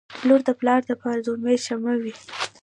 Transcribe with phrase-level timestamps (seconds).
[0.27, 2.13] •لور د پلار لپاره د امید شمعه وي.